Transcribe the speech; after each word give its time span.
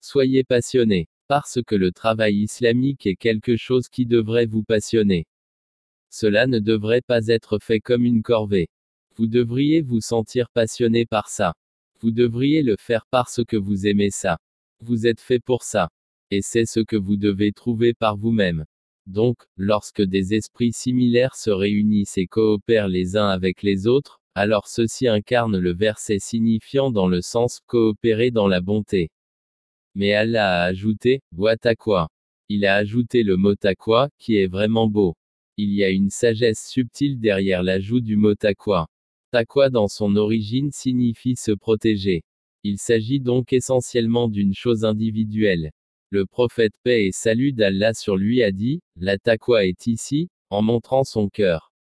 Soyez 0.00 0.44
passionné. 0.44 1.08
Parce 1.26 1.58
que 1.66 1.74
le 1.74 1.92
travail 1.92 2.36
islamique 2.36 3.06
est 3.06 3.16
quelque 3.16 3.56
chose 3.56 3.88
qui 3.88 4.06
devrait 4.06 4.46
vous 4.46 4.62
passionner. 4.62 5.26
Cela 6.10 6.46
ne 6.46 6.58
devrait 6.58 7.02
pas 7.02 7.26
être 7.26 7.58
fait 7.58 7.80
comme 7.80 8.04
une 8.04 8.22
corvée. 8.22 8.68
Vous 9.16 9.26
devriez 9.26 9.82
vous 9.82 10.00
sentir 10.00 10.48
passionné 10.50 11.04
par 11.04 11.28
ça. 11.28 11.54
Vous 12.00 12.12
devriez 12.12 12.62
le 12.62 12.76
faire 12.78 13.04
parce 13.10 13.44
que 13.44 13.56
vous 13.56 13.86
aimez 13.86 14.10
ça. 14.10 14.38
Vous 14.80 15.06
êtes 15.06 15.20
fait 15.20 15.40
pour 15.40 15.64
ça. 15.64 15.90
Et 16.30 16.40
c'est 16.40 16.66
ce 16.66 16.80
que 16.80 16.96
vous 16.96 17.16
devez 17.16 17.52
trouver 17.52 17.92
par 17.92 18.16
vous-même. 18.16 18.64
Donc, 19.06 19.38
lorsque 19.56 20.02
des 20.02 20.34
esprits 20.34 20.72
similaires 20.72 21.34
se 21.34 21.50
réunissent 21.50 22.18
et 22.18 22.26
coopèrent 22.26 22.88
les 22.88 23.16
uns 23.16 23.28
avec 23.28 23.62
les 23.62 23.86
autres, 23.86 24.20
alors 24.34 24.68
ceci 24.68 25.08
incarne 25.08 25.58
le 25.58 25.72
verset 25.72 26.18
signifiant 26.20 26.90
dans 26.90 27.08
le 27.08 27.20
sens 27.22 27.60
coopérer 27.66 28.30
dans 28.30 28.46
la 28.46 28.60
bonté. 28.60 29.10
Mais 29.98 30.14
Allah 30.14 30.60
a 30.60 30.64
ajouté, 30.66 31.22
Wa 31.36 31.56
quoi? 31.76 32.08
Il 32.48 32.64
a 32.66 32.76
ajouté 32.76 33.24
le 33.24 33.36
mot 33.36 33.56
taqwa, 33.56 34.08
qui 34.20 34.36
est 34.36 34.46
vraiment 34.46 34.86
beau. 34.86 35.16
Il 35.56 35.72
y 35.74 35.82
a 35.82 35.90
une 35.90 36.08
sagesse 36.08 36.68
subtile 36.68 37.18
derrière 37.18 37.64
l'ajout 37.64 38.00
du 38.00 38.16
mot 38.16 38.36
taqwa. 38.36 38.86
Taqwa 39.32 39.70
dans 39.70 39.88
son 39.88 40.14
origine 40.14 40.70
signifie 40.70 41.34
se 41.34 41.50
protéger? 41.50 42.22
Il 42.62 42.78
s'agit 42.78 43.18
donc 43.18 43.52
essentiellement 43.52 44.28
d'une 44.28 44.54
chose 44.54 44.84
individuelle. 44.84 45.72
Le 46.10 46.26
prophète 46.26 46.74
paix 46.84 47.06
et 47.06 47.12
salut 47.12 47.52
d'Allah 47.52 47.92
sur 47.92 48.16
lui 48.16 48.44
a 48.44 48.52
dit, 48.52 48.80
la 48.94 49.18
taqwa 49.18 49.66
est 49.66 49.88
ici, 49.88 50.30
en 50.48 50.62
montrant 50.62 51.02
son 51.02 51.28
cœur. 51.28 51.72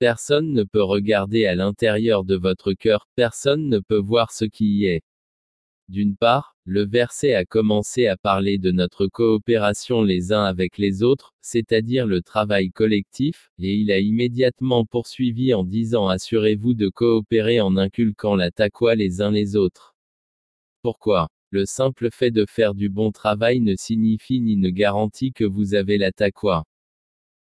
Personne 0.00 0.52
ne 0.52 0.64
peut 0.64 0.82
regarder 0.82 1.46
à 1.46 1.54
l'intérieur 1.54 2.24
de 2.24 2.34
votre 2.34 2.72
cœur, 2.72 3.06
personne 3.14 3.68
ne 3.68 3.78
peut 3.78 4.00
voir 4.00 4.32
ce 4.32 4.44
qui 4.44 4.78
y 4.78 4.86
est. 4.86 5.02
D'une 5.88 6.16
part, 6.16 6.54
le 6.66 6.84
verset 6.84 7.32
a 7.32 7.46
commencé 7.46 8.08
à 8.08 8.18
parler 8.18 8.58
de 8.58 8.70
notre 8.70 9.06
coopération 9.06 10.02
les 10.02 10.34
uns 10.34 10.44
avec 10.44 10.76
les 10.76 11.02
autres, 11.02 11.32
c'est-à-dire 11.40 12.06
le 12.06 12.20
travail 12.20 12.70
collectif, 12.70 13.50
et 13.58 13.74
il 13.74 13.90
a 13.90 13.98
immédiatement 13.98 14.84
poursuivi 14.84 15.54
en 15.54 15.64
disant 15.64 16.08
Assurez-vous 16.08 16.74
de 16.74 16.90
coopérer 16.90 17.62
en 17.62 17.78
inculquant 17.78 18.36
la 18.36 18.50
taqwa 18.50 18.96
les 18.96 19.22
uns 19.22 19.30
les 19.30 19.56
autres. 19.56 19.94
Pourquoi? 20.82 21.28
Le 21.48 21.64
simple 21.64 22.10
fait 22.10 22.30
de 22.32 22.44
faire 22.46 22.74
du 22.74 22.90
bon 22.90 23.10
travail 23.10 23.60
ne 23.60 23.74
signifie 23.74 24.42
ni 24.42 24.56
ne 24.58 24.68
garantit 24.68 25.32
que 25.32 25.44
vous 25.44 25.72
avez 25.72 25.96
la 25.96 26.12
taqwa. 26.12 26.64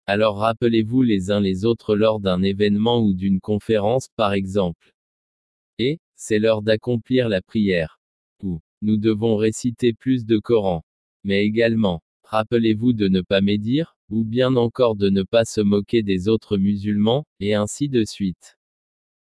Alors 0.06 0.38
rappelez-vous 0.38 1.02
les 1.02 1.32
uns 1.32 1.42
les 1.42 1.66
autres 1.66 1.98
lors 1.98 2.22
d'un 2.22 2.42
événement 2.44 3.02
ou 3.02 3.14
d'une 3.14 3.42
conférence, 3.42 4.08
par 4.16 4.32
exemple. 4.32 4.94
Et, 5.80 6.00
c'est 6.16 6.40
l'heure 6.40 6.62
d'accomplir 6.62 7.28
la 7.28 7.42
prière 7.42 7.97
nous 8.82 8.98
devons 8.98 9.36
réciter 9.36 9.94
plus 9.94 10.26
de 10.26 10.38
Coran. 10.38 10.84
Mais 11.24 11.46
également, 11.46 12.02
rappelez-vous 12.24 12.94
de 12.94 13.08
ne 13.08 13.22
pas 13.22 13.42
médire, 13.42 13.98
ou 14.10 14.24
bien 14.24 14.56
encore 14.56 14.96
de 14.96 15.10
ne 15.10 15.24
pas 15.24 15.46
se 15.46 15.62
moquer 15.62 16.04
des 16.04 16.28
autres 16.28 16.58
musulmans, 16.58 17.26
et 17.40 17.54
ainsi 17.54 17.90
de 17.90 18.06
suite. 18.06 18.58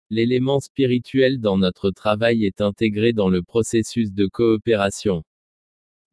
L'élément 0.09 0.59
spirituel 0.59 1.39
dans 1.39 1.58
notre 1.58 1.92
travail 1.92 2.45
est 2.45 2.62
intégré 2.62 3.14
dans 3.14 3.30
le 3.30 3.44
processus 3.44 4.14
de 4.14 4.28
coopération. 4.28 5.23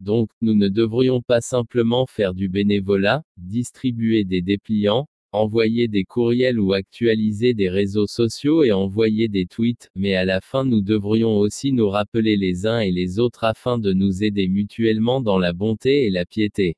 Donc, 0.01 0.31
nous 0.41 0.55
ne 0.55 0.69
devrions 0.69 1.23
pas 1.23 1.41
simplement 1.41 2.07
faire 2.07 2.35
du 2.35 2.49
bénévolat, 2.49 3.23
distribuer 3.37 4.25
des 4.25 4.43
dépliants, 4.43 5.07
envoyer 5.35 5.89
des 5.89 6.05
courriels 6.05 6.61
ou 6.61 6.73
actualiser 6.73 7.55
des 7.55 7.69
réseaux 7.69 8.07
sociaux 8.07 8.63
et 8.63 8.73
envoyer 8.73 9.29
des 9.29 9.47
tweets, 9.47 9.91
mais 9.97 10.15
à 10.15 10.25
la 10.25 10.41
fin 10.41 10.65
nous 10.65 10.81
devrions 10.81 11.39
aussi 11.39 11.73
nous 11.73 11.89
rappeler 11.89 12.37
les 12.37 12.67
uns 12.67 12.81
et 12.81 12.91
les 12.91 13.19
autres 13.19 13.45
afin 13.45 13.79
de 13.79 13.93
nous 13.93 14.25
aider 14.25 14.49
mutuellement 14.49 15.21
dans 15.21 15.39
la 15.39 15.53
bonté 15.53 16.05
et 16.07 16.11
la 16.11 16.25
piété. 16.25 16.77